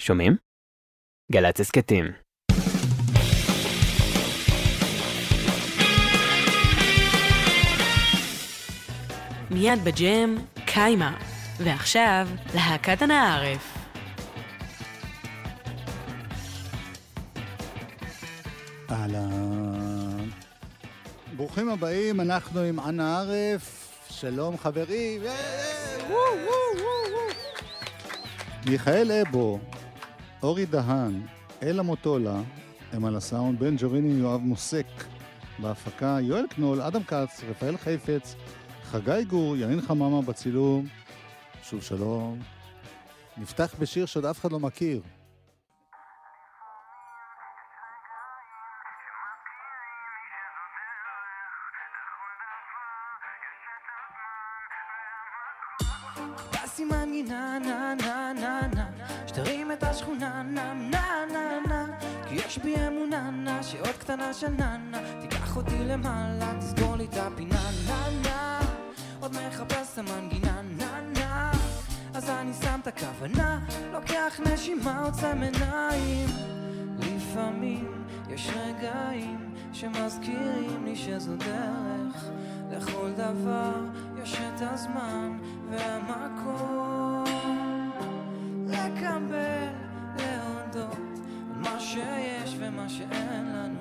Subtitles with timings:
[0.00, 0.36] שומעים?
[1.32, 2.04] גל"צ הסכתים.
[9.50, 10.36] מיד בג'ם,
[10.66, 11.18] קיימה.
[11.58, 13.78] ועכשיו, להקת הנערף.
[18.90, 20.28] אהלן.
[21.36, 23.88] ברוכים הבאים, אנחנו עם אנה ערף.
[24.10, 25.22] שלום חברים.
[28.66, 29.58] מיכאל אבו,
[30.42, 31.20] אורי דהן,
[31.62, 32.40] אלה מוטולה,
[32.92, 34.86] הם על הסאונד, בן ג'וריני, יואב מוסק.
[35.58, 38.34] בהפקה יואל קנול, אדם כץ, רפאל חיפץ,
[38.82, 40.86] חגי גור, ינין חממה בצילום.
[41.62, 42.38] שוב שלום.
[43.36, 45.00] נפתח בשיר שעוד אף אחד לא מכיר.
[57.28, 58.41] נה נה נה נה
[59.32, 61.86] שתרים את השכונה נה נה נה נה.
[62.28, 67.16] כי יש בי אמונה נה שעוד קטנה של ננה תיקח אותי למעלה תסגור לי את
[67.16, 68.60] הפינה נה נה.
[69.20, 71.50] עוד מחפש המנגינה נה נה.
[72.14, 73.60] אז אני שם את הכוונה
[73.92, 76.28] לוקח נשימה עוצם עיניים.
[76.98, 82.24] לפעמים יש רגעים שמזכירים לי שזו דרך.
[82.70, 83.74] לכל דבר
[84.22, 85.38] יש את הזמן
[85.70, 87.61] והמקום
[89.02, 89.68] לקבל,
[90.16, 90.98] להודות
[91.56, 93.80] מה שיש ומה שאין לנו.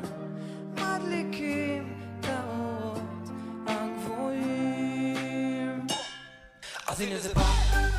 [0.74, 3.30] מדליקים את האורות
[3.68, 5.08] הגבוהים.
[6.88, 7.91] אז הנה זה בא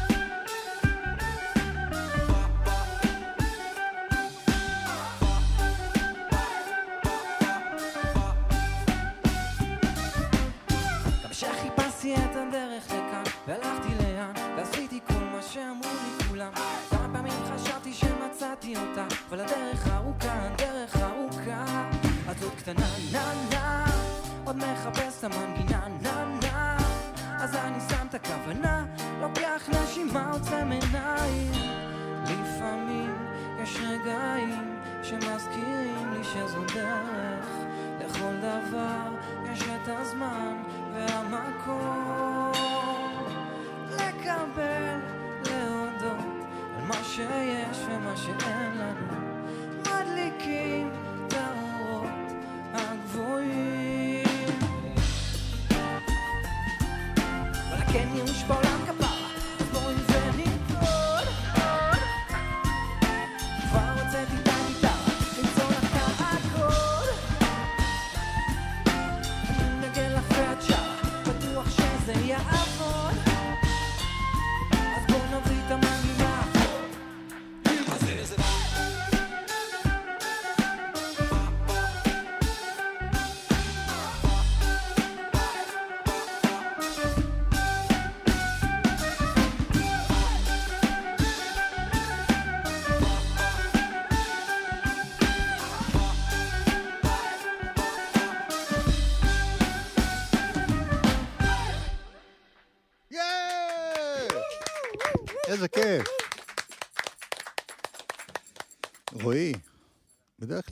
[41.67, 42.53] והמקום
[43.91, 44.99] לקבל,
[45.51, 46.25] להודות
[46.79, 49.07] על מה שיש ומה שאין לנו.
[49.81, 50.91] מדליקים
[51.27, 52.33] את האורות
[52.75, 54.59] הגבוהים.
[57.69, 58.43] אבל כן ייאוש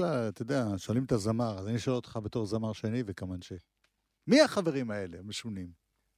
[0.00, 3.54] כלל, אתה יודע, שואלים את הזמר, אז אני שואל אותך בתור זמר שני וכמנשה.
[4.26, 5.70] מי החברים האלה, המשונים?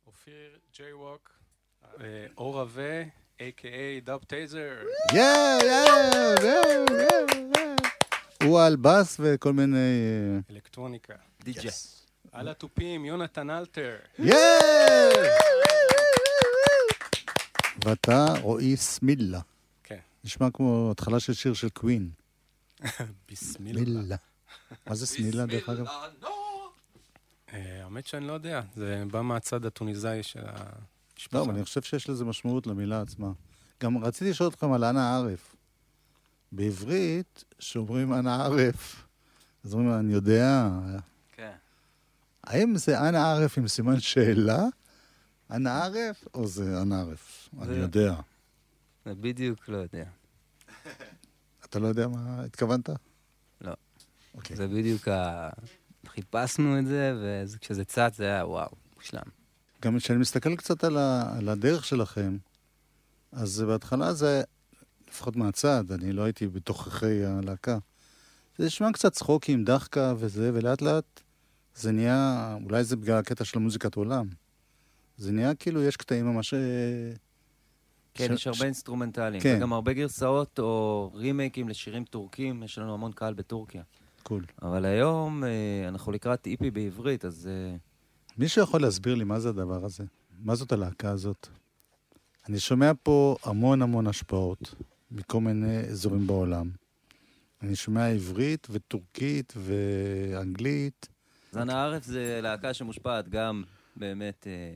[0.06, 1.30] אופיר ג'יי ווק,
[2.36, 3.02] אור רווה,
[3.38, 4.72] a.k.a דאב טייזר.
[5.12, 7.76] יאיי, יאיי, יאיי.
[8.44, 9.76] הוא על בס וכל מיני...
[9.76, 11.14] אה, אלקטרוניקה.
[11.44, 11.70] די.ג'יי.
[12.32, 13.96] על התופים, יונתן אלתר.
[14.18, 15.28] יאיי!
[17.84, 19.40] ואתה רועי סמילה.
[19.82, 19.98] כן.
[20.24, 22.10] נשמע כמו התחלה של שיר של קווין.
[23.28, 23.80] ביסמילה.
[23.84, 24.16] סמילה.
[24.86, 25.86] מה זה סמילה, דרך אגב?
[27.52, 31.38] אה, האמת שאני לא יודע, זה בא מהצד הטוניסאי של המשפחה.
[31.38, 33.32] לא, אבל אני חושב שיש לזה משמעות למילה עצמה.
[33.82, 35.56] גם רציתי לשאול אתכם על אנה ערף.
[36.52, 39.06] בעברית, כשאומרים אנה ערף,
[39.64, 40.68] אז אומרים, אני יודע.
[41.32, 41.52] כן.
[42.44, 44.64] האם זה אנה ערף עם סימן שאלה?
[45.50, 47.48] אנה ערף, או זה אנה ערף?
[47.62, 48.14] אני יודע.
[49.04, 50.04] זה בדיוק לא יודע.
[51.72, 52.90] אתה לא יודע מה התכוונת?
[53.60, 53.72] לא.
[54.34, 54.56] אוקיי.
[54.56, 55.48] זה בדיוק ה...
[56.06, 57.14] חיפשנו את זה,
[57.46, 59.22] וכשזה צץ זה היה וואו, מושלם.
[59.82, 62.36] גם כשאני מסתכל קצת על, ה, על הדרך שלכם,
[63.32, 64.42] אז בהתחלה זה,
[65.08, 67.78] לפחות מהצד, אני לא הייתי בתוככי הלהקה,
[68.58, 71.20] זה נשמע קצת צחוקים, דחקה וזה, ולאט לאט
[71.74, 74.28] זה נהיה, אולי זה בגלל הקטע של המוזיקת עולם,
[75.16, 76.58] זה נהיה כאילו, יש קטעים ממש אה,
[78.14, 79.42] כן, ש- יש הרבה אינסטרומנטליים.
[79.42, 79.54] כן.
[79.56, 83.82] וגם הרבה גרסאות או רימייקים לשירים טורקים, יש לנו המון קהל בטורקיה.
[84.22, 84.44] Cool.
[84.62, 85.48] אבל היום אה,
[85.88, 87.76] אנחנו לקראת EP בעברית, אז אה,
[88.38, 90.04] מישהו יכול להסביר לי מה זה הדבר הזה?
[90.42, 91.48] מה זאת הלהקה הזאת?
[92.48, 94.74] אני שומע פה המון המון השפעות
[95.10, 96.70] מכל מיני אזורים בעולם.
[97.62, 101.08] אני שומע עברית וטורקית ואנגלית.
[101.52, 103.62] זן הארץ זה להקה שמושפעת גם
[103.96, 104.74] באמת אה,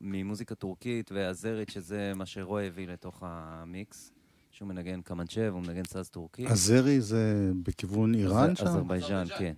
[0.00, 4.12] ממוזיקה טורקית ואזרית, שזה מה שרוי הביא לתוך המיקס.
[4.50, 6.46] שהוא מנגן קמנצ'ה והוא מנגן סאז טורקי.
[6.46, 8.66] הזרי זה בכיוון איראן שם?
[8.66, 9.54] אזרבייג'אן, כן.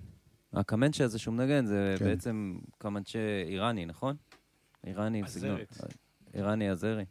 [0.53, 2.05] הקמנצ'ה הזה שהוא מנגן זה כן.
[2.05, 4.17] בעצם קמנצ'ה איראני, נכון?
[4.87, 5.51] איראני בסגנון.
[5.51, 5.79] אזרית.
[6.35, 7.05] איראני אזרי.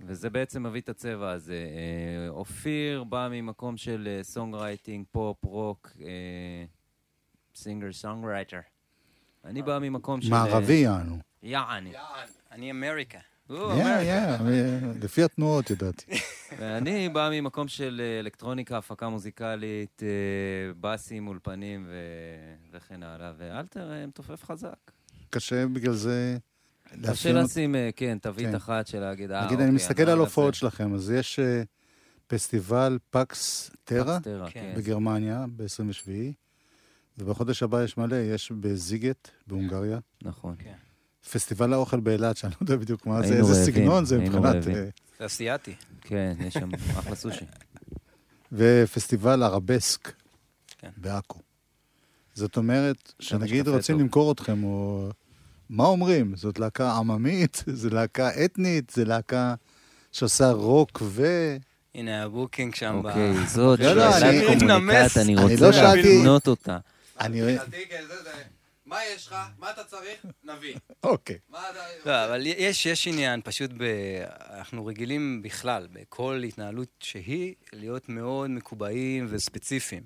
[0.00, 1.54] וזה בעצם מביא את הצבע הזה.
[1.54, 5.92] אה, אופיר בא ממקום של songwriting, פופ, רוק,
[7.54, 8.60] singer, songwriter.
[9.44, 10.30] אני בא ממקום של...
[10.30, 11.18] מערבי יענו.
[11.46, 11.92] יעני.
[12.52, 13.18] אני אמריקה.
[13.50, 13.56] יא,
[14.00, 14.36] יא,
[15.02, 16.04] לפי התנועות ידעתי.
[16.58, 20.08] ואני בא ממקום של אה, אלקטרוניקה, הפקה מוזיקלית, אה,
[20.80, 24.90] באסים, אולפנים ו- וכן הלאה, ואלתר אה, מתופף חזק.
[25.30, 26.36] קשה בגלל זה
[26.88, 27.36] קשה לאפיין.
[27.36, 28.54] לשים, כן, תווית כן.
[28.54, 30.54] אחת של להגיד, אה, נגיד, אוקיי, אני מסתכל על הופעות.
[30.54, 31.40] שלכם, אז יש
[32.26, 34.38] פסטיבל פקס טרה כן.
[34.50, 34.74] כן.
[34.76, 36.10] בגרמניה, ב-27,
[37.18, 39.98] ובחודש הבא יש מלא, יש בזיגט, בהונגריה.
[40.22, 40.56] נכון.
[41.26, 41.38] כן.
[41.38, 44.54] פסטיבל האוכל באילת, שאני לא יודע בדיוק מה זה, איזה רעבים, סגנון זה מבחינת...
[44.68, 44.84] אה,
[45.18, 45.74] זה אסיאתי.
[46.00, 46.68] כן, יש שם
[46.98, 47.44] אחלה סושי.
[48.52, 50.12] ופסטיבל ערבסק
[50.78, 50.88] כן.
[50.96, 51.40] בעכו.
[52.34, 54.02] זאת אומרת, שנגיד רוצים טוב.
[54.02, 55.08] למכור אתכם, או...
[55.70, 56.36] מה אומרים?
[56.36, 57.64] זאת להקה עממית?
[57.72, 58.90] זו להקה אתנית?
[58.96, 59.54] זו להקה
[60.12, 61.26] שעושה רוק ו...
[61.94, 63.00] הנה ה booking שם.
[63.02, 66.78] ב- אוקיי, זאת לא, לא, שאלת אני- קומוניקט, אני רוצה לא שאלתי- להבנות אותה.
[67.20, 67.40] אני...
[68.86, 69.36] מה יש לך?
[69.58, 70.26] מה אתה צריך?
[70.44, 70.76] נביא.
[71.02, 71.38] אוקיי.
[71.48, 71.80] מה אתה...
[72.06, 73.82] לא, אבל יש, יש עניין, פשוט ב...
[74.50, 80.02] אנחנו רגילים בכלל, בכל התנהלות שהיא, להיות מאוד מקובעים וספציפיים.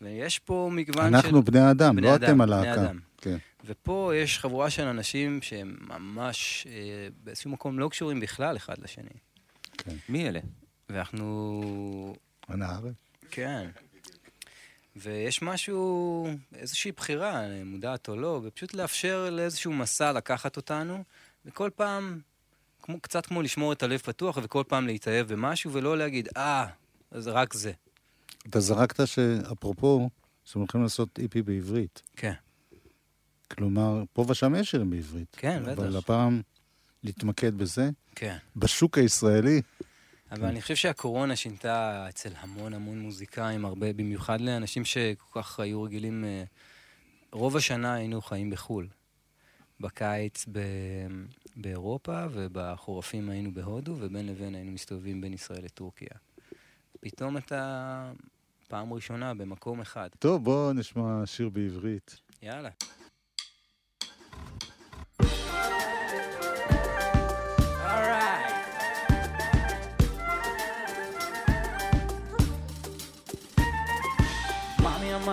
[0.00, 1.16] ויש פה מגוון של...
[1.16, 2.82] אנחנו בני אדם, בני לא אדם, אתם בני הלהקה.
[2.82, 2.98] אדם.
[3.16, 3.36] כן.
[3.64, 9.10] ופה יש חבורה של אנשים שהם ממש אה, באיזשהו מקום לא קשורים בכלל אחד לשני.
[10.08, 10.40] מי אלה?
[10.88, 12.14] ואנחנו...
[12.48, 12.82] הנהר.
[13.30, 13.68] כן.
[14.96, 21.04] ויש משהו, איזושהי בחירה, מודעת או לא, ופשוט לאפשר לאיזשהו מסע לקחת אותנו,
[21.46, 22.20] וכל פעם,
[22.82, 26.66] כמו, קצת כמו לשמור את הלב פתוח, וכל פעם להתאהב במשהו, ולא להגיד, אה,
[27.10, 27.72] אז רק זה.
[28.50, 30.10] אתה זרקת שאפרופו,
[30.44, 32.02] שאתם הולכים לעשות איפי בעברית.
[32.16, 32.32] כן.
[33.50, 35.36] כלומר, פה ושם יש שירים בעברית.
[35.38, 35.98] כן, אבל בטח.
[35.98, 36.42] הפעם
[37.04, 37.90] להתמקד בזה.
[38.14, 38.36] כן.
[38.56, 39.62] בשוק הישראלי,
[40.30, 45.82] אבל אני חושב שהקורונה שינתה אצל המון המון מוזיקאים, הרבה, במיוחד לאנשים שכל כך היו
[45.82, 46.24] רגילים...
[46.24, 46.44] אה,
[47.32, 48.88] רוב השנה היינו חיים בחו"ל.
[49.80, 50.60] בקיץ ב...
[51.56, 56.08] באירופה, ובחורפים היינו בהודו, ובין לבין היינו מסתובבים בין ישראל לטורקיה.
[57.00, 58.12] פתאום אתה
[58.68, 60.08] פעם ראשונה במקום אחד.
[60.18, 62.20] טוב, בואו נשמע שיר בעברית.
[62.42, 62.70] יאללה.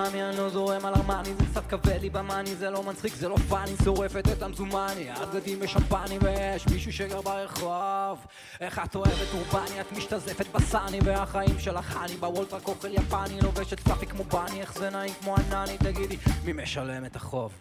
[0.03, 3.29] מאמי אני לא זורם על ארמני זה קצת כבד לי במאני זה לא מצחיק זה
[3.29, 8.25] לא פאני שורפת את המזומני הבגדים ושמפני ויש מישהו שגר ברחוב.
[8.61, 14.05] איך את אוהבת אורבני את משתזפת בסאני והחיים שלך אני בוולטרק אוכל יפני לובשת פלאפי
[14.05, 17.51] כמו בני איך זה נעים כמו ענני תגידי מי משלם את החוב?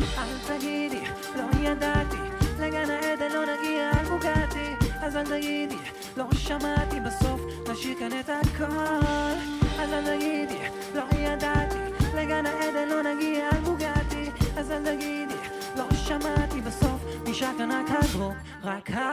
[0.00, 1.04] אל תגידי,
[1.36, 2.16] לא ידעתי,
[2.60, 5.78] לגן העדן לא נגיע על בוגטי, אז אל תגידי,
[6.16, 7.40] לא שמעתי בסוף,
[7.70, 9.58] נשאיר כאן את הכל.
[9.80, 10.58] אז אל תגידי,
[10.94, 11.78] לא ידעתי,
[12.16, 15.34] לגן העדן לא נגיע על בוגטי, אז אל תגידי,
[15.76, 19.12] לא שמעתי בסוף, נשאר כאן רק הדרום, רק ה...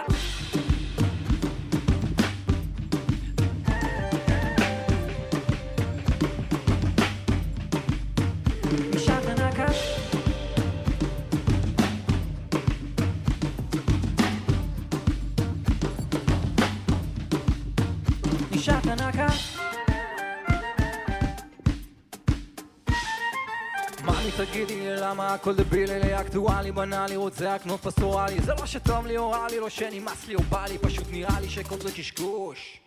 [25.05, 28.41] למה הכל דבילי לי אקטואלי בנאלי רוצה לקנות פסטורלי.
[28.41, 31.39] זה לא שטוב לי או רע לי לא שנמאס לי או בא לי פשוט נראה
[31.39, 32.79] לי שכל זה קשקוש.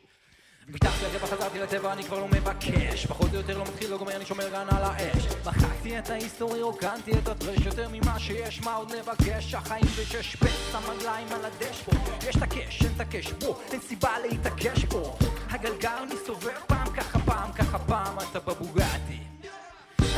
[0.68, 3.06] ביטחתי לטבע חזרתי לטבע אני כבר לא מבקש.
[3.06, 5.26] פחות או יותר לא מתחיל לא גומר אני שומר כאן על האש.
[5.46, 10.74] מחקתי את ההיסטורי רוקנתי את הטרש יותר ממה שיש מה עוד נבקש החיים בשש פס
[10.74, 15.16] המגליים על הדשבורד יש את הקש אין את הקש בוא אין סיבה להתעקש פה.
[15.50, 19.18] הגלגל מסתובב פעם ככה פעם ככה פעם אתה בבוגטי.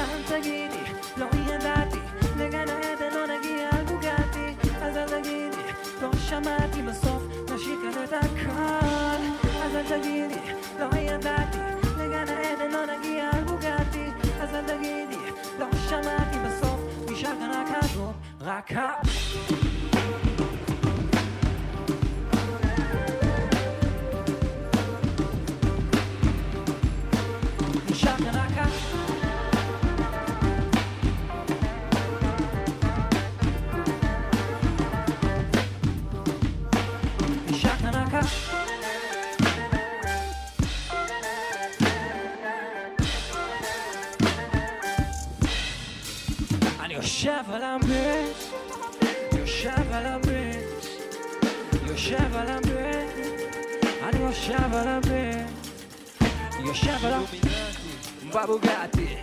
[0.01, 1.27] אל תגידי, לא
[2.65, 5.63] לאבן לא נגיע על בוגטי, אז אל תגידי,
[6.03, 7.23] לא שמעתי בסוף,
[7.55, 9.23] נשיק עד את הכל.
[9.63, 10.41] אז אל תגידי,
[10.79, 11.59] לא ידעתי,
[11.99, 15.19] לגן העדן לא נגיע על בוגטי, אז אל תגידי,
[15.59, 19.70] לא שמעתי בסוף, נשאר כאן רק הדרום, רק ה...
[58.43, 59.17] בבוגטי,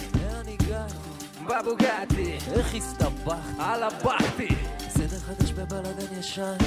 [1.46, 3.60] בבוגטי, איך הסתבכת?
[3.60, 4.48] על הבכתי,
[4.90, 6.58] סדר חדש בבלאגן ישן,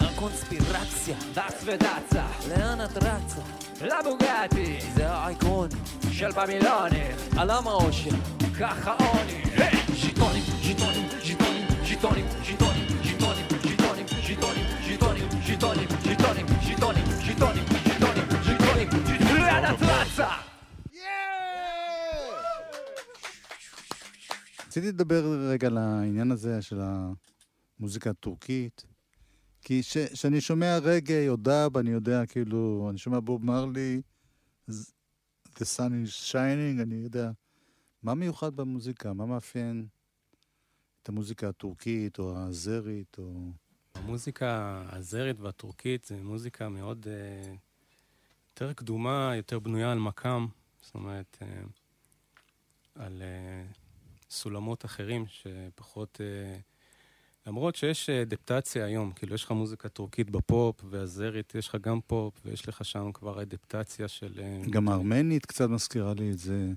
[0.00, 3.40] הקונספירציה, דץ ודצה, לאן את רצה?
[3.80, 5.68] לבוגטי, זה העקרון,
[6.12, 8.10] של במילונים, על עם האושר.
[8.60, 9.42] ככה עוני,
[24.68, 26.80] רציתי לדבר רגע על העניין הזה של
[27.80, 28.84] המוזיקה הטורקית,
[29.62, 29.80] כי
[30.12, 34.02] כשאני שומע רגעי או דאב, אני יודע, כאילו, אני שומע בוב מרלי,
[35.54, 37.30] The sun is shining, אני יודע.
[38.02, 39.12] מה מיוחד במוזיקה?
[39.12, 39.86] מה מאפיין
[41.02, 43.50] את המוזיקה הטורקית או האזרית או...
[43.94, 47.54] המוזיקה האזרית והטורקית זה מוזיקה מאוד אה,
[48.50, 50.46] יותר קדומה, יותר בנויה על מקאם,
[50.80, 51.62] זאת אומרת, אה,
[52.94, 53.64] על אה,
[54.30, 56.20] סולמות אחרים שפחות...
[56.20, 56.58] אה,
[57.46, 62.00] למרות שיש אה, אדפטציה היום, כאילו יש לך מוזיקה טורקית בפופ, ואזרית יש לך גם
[62.06, 64.40] פופ, ויש לך שם כבר אדפטציה של...
[64.42, 66.72] אה, גם הארמנית קצת מזכירה לי את זה,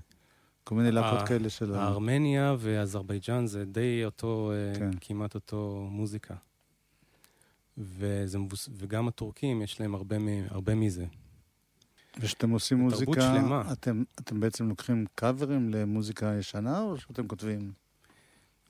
[0.64, 1.74] כל מיני להקות כאלה של...
[1.74, 4.90] הארמניה ואזרבייג'אן זה די אותו, כן.
[5.00, 6.34] כמעט אותו מוזיקה.
[7.78, 8.68] וזה מבוס...
[8.76, 10.28] וגם הטורקים, יש להם הרבה, מ...
[10.50, 11.04] הרבה מזה.
[12.20, 13.72] וכשאתם עושים מוזיקה, שלמה.
[13.72, 17.72] אתם, אתם בעצם לוקחים קאברים למוזיקה ישנה, או שאתם כותבים?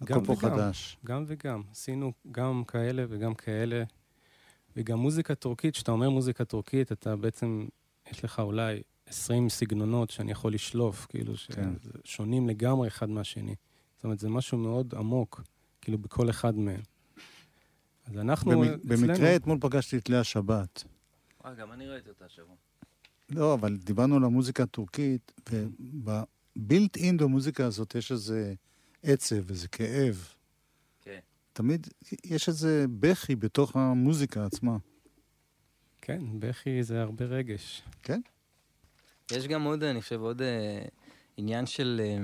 [0.04, 0.40] גם הכל פה וגם.
[0.56, 0.96] חדש.
[1.06, 1.62] גם וגם.
[1.70, 3.84] עשינו גם כאלה וגם כאלה.
[4.76, 7.66] וגם מוזיקה טורקית, כשאתה אומר מוזיקה טורקית, אתה בעצם,
[8.10, 11.70] יש לך אולי 20 סגנונות שאני יכול לשלוף, כאילו, כן.
[12.04, 13.54] ששונים לגמרי אחד מהשני.
[13.96, 15.42] זאת אומרת, זה משהו מאוד עמוק,
[15.80, 16.80] כאילו, בכל אחד מהם.
[18.06, 19.06] אז אנחנו, במ- אצלנו...
[19.08, 20.84] במקרה אתמול פגשתי את לאה שבת.
[21.44, 22.56] וואי, גם אני ראיתי אותה השבוע.
[23.30, 28.54] לא, אבל דיברנו על המוזיקה הטורקית, ובבילט אין במוזיקה הזאת יש איזה
[29.02, 30.28] עצב, איזה כאב.
[31.02, 31.18] כן.
[31.52, 31.86] תמיד
[32.24, 34.76] יש איזה בכי בתוך המוזיקה עצמה.
[36.00, 37.82] כן, בכי זה הרבה רגש.
[39.32, 40.84] יש גם עוד, אני חושב, עוד אה,
[41.36, 42.18] עניין של אה,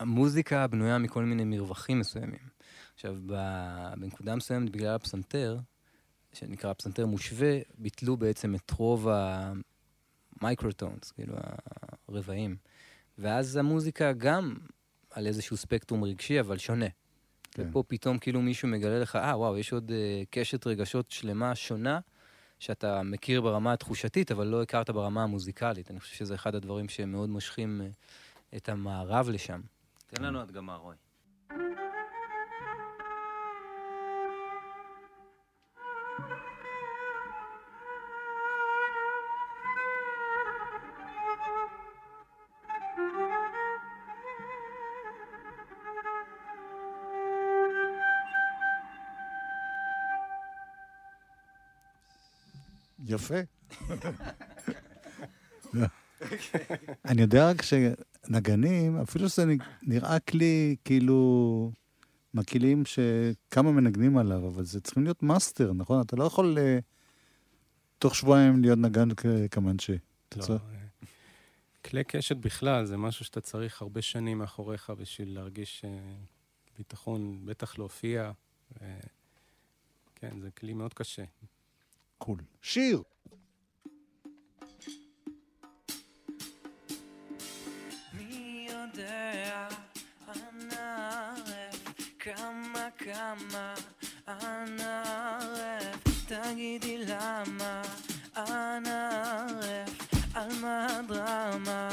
[0.00, 2.48] המוזיקה בנויה מכל מיני מרווחים מסוימים.
[2.94, 3.16] עכשיו,
[3.96, 5.58] בנקודה מסוימת, בגלל הפסנתר,
[6.32, 9.08] שנקרא פסנתר מושווה, ביטלו בעצם את רוב
[10.40, 11.34] ה microtones, כאילו
[12.08, 12.56] הרבעים.
[13.18, 14.56] ואז המוזיקה גם
[15.10, 16.86] על איזשהו ספקטרום רגשי, אבל שונה.
[17.50, 17.68] כן.
[17.68, 22.00] ופה פתאום כאילו מישהו מגלה לך, אה, וואו, יש עוד אה, קשת רגשות שלמה שונה,
[22.58, 25.90] שאתה מכיר ברמה התחושתית, אבל לא הכרת ברמה המוזיקלית.
[25.90, 27.88] אני חושב שזה אחד הדברים שמאוד מושכים אה,
[28.56, 29.60] את המערב לשם.
[30.06, 30.96] תן לנו הדגמה, רוי.
[53.28, 53.40] יפה.
[57.04, 59.44] אני יודע רק שנגנים, אפילו שזה
[59.82, 61.72] נראה כלי כאילו
[62.34, 66.00] מהכלים שכמה מנגנים עליו, אבל זה צריכים להיות מאסטר, נכון?
[66.00, 66.78] אתה לא יכול אה,
[67.98, 69.92] תוך שבועיים להיות נגן כ- קמנצ'ה.
[70.28, 70.78] אתה לא, צריך- אה,
[71.84, 75.98] כלי קשת בכלל זה משהו שאתה צריך הרבה שנים מאחוריך בשביל להרגיש אה,
[76.78, 78.30] ביטחון, בטח להופיע.
[78.82, 78.98] אה,
[80.14, 81.24] כן, זה כלי מאוד קשה.
[82.18, 82.38] קול.
[82.62, 83.02] שיר!
[88.94, 89.68] יודע,
[90.28, 91.84] אנא ערף,
[92.18, 93.74] כמה כמה,
[94.28, 97.82] אנא ערף, תגידי למה,
[98.36, 99.90] אנא ערף,
[100.34, 101.88] על מה הדרמה,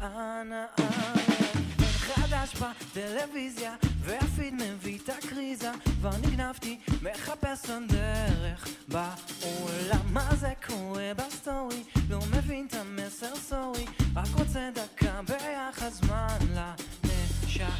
[0.00, 10.12] אנא ערף, אין חדש בטלוויזיה, והפיד מביא את הקריזה, כבר נגנבתי, מחפש עוד דרך בעולם,
[10.12, 13.86] מה זה קורה בסטורי, לא מבין את המסר סורי,
[14.16, 16.37] רק רוצה דקה ביחד זמן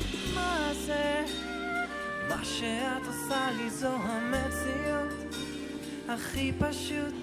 [0.01, 1.25] לנשמה זה
[2.29, 5.35] מה שאת עושה לי זו המציאות
[6.09, 7.15] הכי פשוט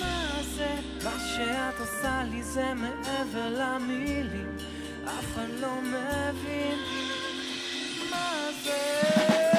[0.00, 0.74] מה זה?
[1.04, 4.56] מה שאת עושה לי זה מעבר למילים
[5.04, 6.78] אף אחד לא מבין
[8.10, 9.57] מה זה?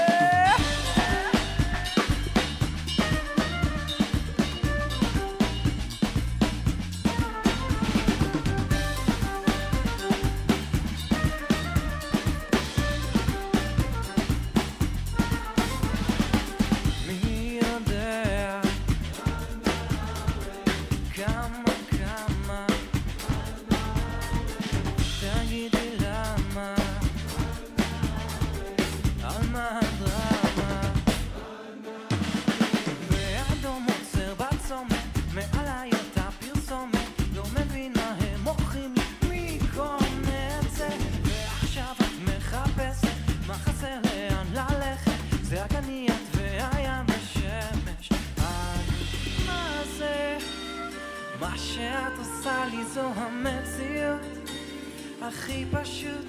[21.40, 21.69] כמה,
[52.94, 54.50] זו המציאות
[55.22, 56.26] הכי פשוט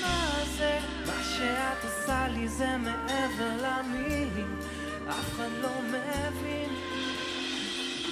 [0.00, 0.78] מה זה?
[1.06, 4.60] מה שאת עושה לי זה מעבר למילים
[5.08, 6.70] אף אחד לא מבין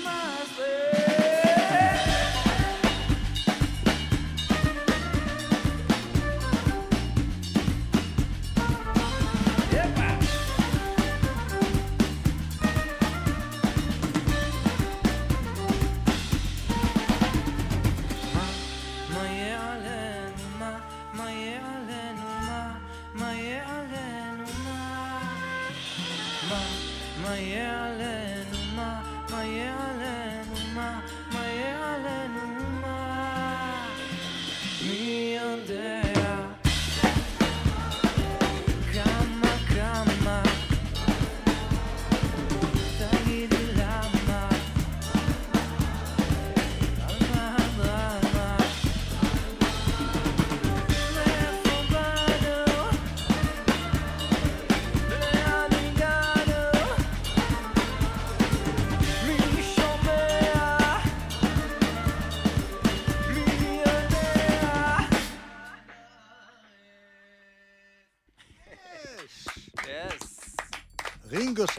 [0.04, 0.97] מה זה?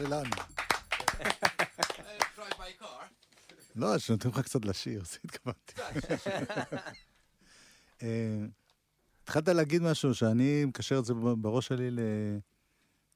[0.00, 0.30] שלנו.
[3.76, 5.72] לא, שנותנים לך קצת לשיר, זה התכוונתי.
[8.02, 8.44] אה,
[9.22, 11.90] התחלת להגיד משהו שאני מקשר את זה בראש שלי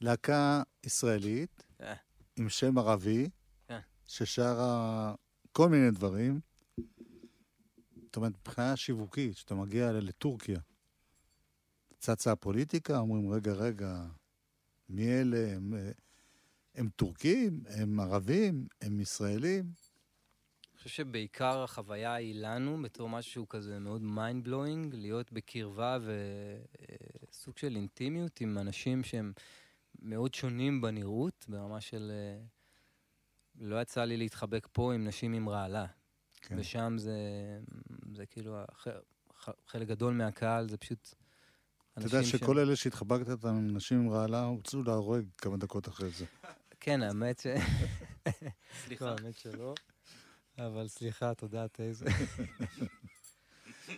[0.00, 1.94] ללהקה ישראלית אה.
[2.36, 3.28] עם שם ערבי,
[3.70, 3.78] אה.
[4.06, 5.14] ששרה
[5.52, 6.40] כל מיני דברים.
[8.04, 10.58] זאת אומרת, מבחינה שיווקית, כשאתה מגיע לטורקיה,
[11.98, 14.04] צצה הפוליטיקה, אומרים, רגע, רגע,
[14.88, 15.58] מי אלה?
[16.74, 17.62] הם, אה, טורקים?
[17.66, 18.66] הם ערבים?
[18.80, 19.64] הם ישראלים?
[19.64, 25.98] אני חושב שבעיקר החוויה היא לנו, בתור משהו כזה מאוד mind blowing, להיות בקרבה
[27.30, 29.32] וסוג של אינטימיות עם אנשים שהם
[30.02, 32.12] מאוד שונים בנראות, ברמה של...
[32.14, 32.42] אה,
[33.60, 35.86] לא יצא לי להתחבק פה עם נשים עם רעלה.
[36.40, 36.56] כן.
[36.58, 37.18] ושם זה,
[38.12, 38.56] זה כאילו,
[39.66, 41.14] חלק גדול מהקהל זה פשוט
[41.98, 46.10] אתה יודע שכל אלה שהתחבקת איתם, עם נשים עם רעלה, הוצאו להורג כמה דקות אחרי
[46.10, 46.24] זה.
[46.84, 47.46] כן, האמת ש...
[48.84, 49.04] סליחה.
[49.04, 49.74] לא, האמת שלא.
[50.58, 52.06] אבל סליחה, תודה, טייזר.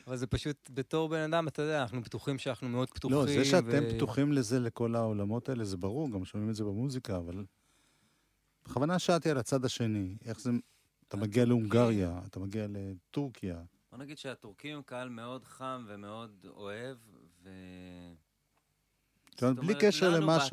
[0.07, 3.17] אבל זה פשוט, בתור בן אדם, אתה יודע, אנחנו בטוחים שאנחנו מאוד פתוחים.
[3.19, 6.65] לא, זה שאתם ו- פתוחים לזה, לכל העולמות האלה, זה ברור, גם שומעים את זה
[6.65, 7.45] במוזיקה, אבל...
[8.65, 10.51] בכוונה שאלתי על הצד השני, איך זה...
[11.09, 13.63] אתה מגיע להונגריה, אתה מגיע לטורקיה.
[13.91, 16.97] בוא נגיד שהטורקים הם קהל מאוד חם ומאוד אוהב,
[17.43, 17.51] ו...
[19.37, 20.51] זאת אומרת, בלי קשר למה ש-.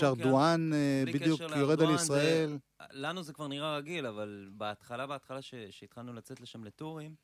[0.00, 2.48] שרדואן אה, בדיוק יורד על ישראל.
[2.48, 2.56] זה-
[2.90, 7.14] לנו זה כבר נראה רגיל, אבל בהתחלה, בהתחלה ש- שהתחלנו לצאת לשם לטורים,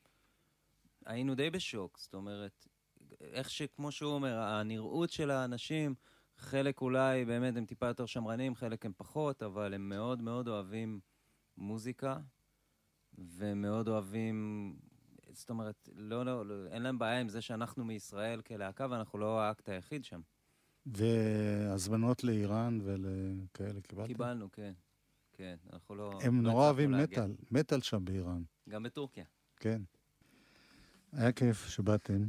[1.05, 1.97] היינו די בשוק.
[1.99, 2.67] זאת אומרת,
[3.21, 5.95] איך שכמו שהוא אומר, הנראות של האנשים,
[6.37, 10.99] חלק אולי באמת הם טיפה יותר שמרנים, חלק הם פחות, אבל הם מאוד מאוד אוהבים
[11.57, 12.17] מוזיקה,
[13.17, 14.75] ומאוד אוהבים...
[15.31, 19.41] זאת אומרת, לא, לא, לא, אין להם בעיה עם זה שאנחנו מישראל כלהקה, ואנחנו לא
[19.41, 20.21] האקט היחיד שם.
[20.85, 24.07] והזמנות לאיראן ולכאלה קיבלת?
[24.07, 24.73] קיבלנו, כן.
[25.33, 26.19] כן, אנחנו לא...
[26.23, 26.91] הם לא נורא אוהבים.
[26.91, 29.25] מטאל, מטאל שם באיראן, גם בטורקיה.
[29.57, 29.81] כן.
[31.11, 32.27] היה כיף שבאתם.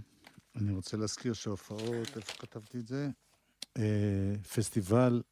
[0.57, 3.11] אני רוצה להזכיר שההופעות, איפה כתבתי את זה?
[3.79, 5.23] אה, פסטיבל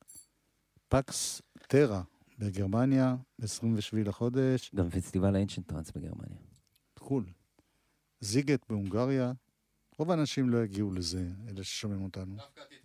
[0.89, 2.03] פקס טרה
[2.39, 6.39] בגרמניה, ב-27 לחודש, גם פסטיבל האנשנט טראנס בגרמניה.
[6.99, 7.25] חו"ל.
[8.21, 9.33] זיגט בהונגריה,
[9.99, 12.37] רוב האנשים לא יגיעו לזה, אלה ששומעים אותנו.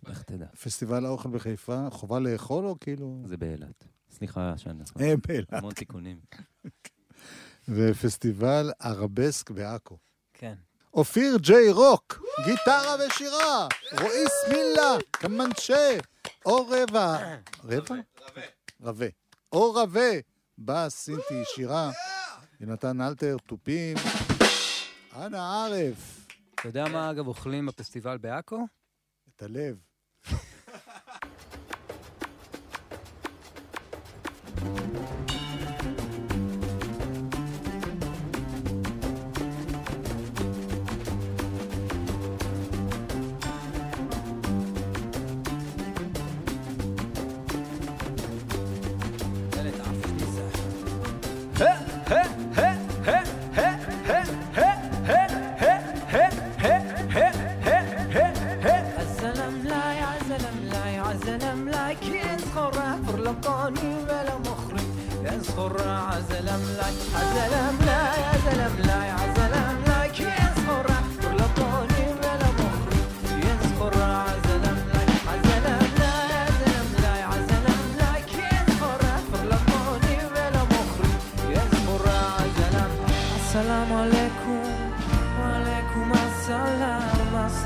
[0.06, 0.46] איך תדע?
[0.46, 3.22] פסטיבל האוכל בחיפה, חובה לאכול או כאילו...
[3.26, 3.84] זה באילת.
[4.10, 5.02] סליחה שאני נכון.
[5.02, 5.52] אה, באילת.
[5.52, 6.20] המון תיקונים.
[7.68, 9.98] ופסטיבל ערבסק בעכו.
[10.34, 10.54] כן.
[10.94, 13.68] אופיר ג'יי רוק, גיטרה ושירה,
[14.00, 15.98] רועי סמילה, קמנצ'ה,
[16.46, 17.94] אור רבע, רבע?
[18.82, 19.06] רבה.
[19.52, 20.10] אור רבה,
[20.58, 21.90] בס, סינטי, שירה,
[22.60, 23.96] יונתן אלתר, תופים,
[25.16, 26.27] אנה ערף,
[26.60, 28.66] אתה יודע מה, אגב, אוכלים בפסטיבל בעכו?
[29.36, 29.87] את הלב.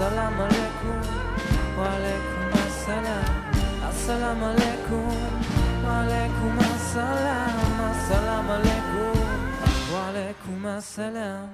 [0.02, 0.98] السلام عليكم
[1.78, 3.34] وعليكم السلام
[3.90, 5.06] السلام عليكم
[5.86, 9.14] وعليكم السلام السلام عليكم
[9.94, 11.48] وعليكم السلام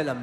[0.00, 0.22] وسلم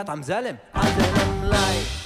[0.00, 1.99] كانت عم زلم عم زلم لايك